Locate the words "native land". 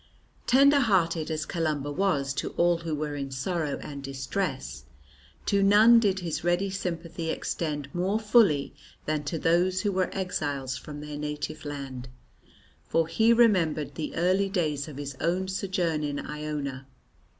11.19-12.09